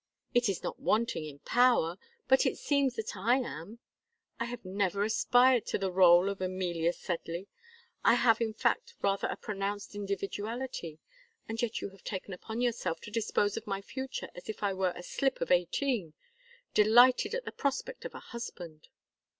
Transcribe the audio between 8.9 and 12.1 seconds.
rather a pronounced individuality; and yet you have